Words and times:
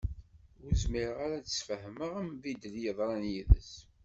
Ur 0.63 0.71
zmireɣ 0.83 1.17
ara 1.25 1.35
ad 1.37 1.43
d-sfehmeɣ 1.45 2.11
ambiddel 2.21 2.75
i 2.79 2.83
yeḍran 2.83 3.23
yid-s. 3.31 3.71